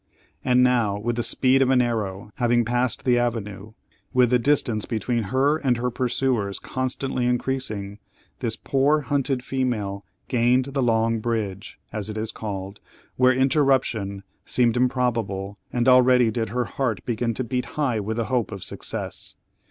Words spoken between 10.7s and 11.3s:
the "Long